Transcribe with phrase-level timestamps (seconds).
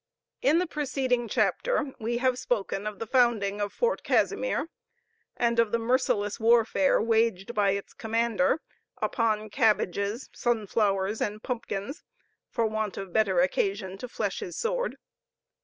[0.41, 4.67] In the preceding chapter we have spoken of the founding of Fort Casimir,
[5.37, 8.61] and of the merciless warfare waged by its commander
[8.97, 12.01] upon cabbages, sunflowers, and pumpkins,
[12.49, 14.97] for want of better occasion to flesh his sword.